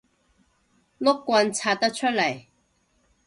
[0.99, 2.47] 碌棍拆得出嚟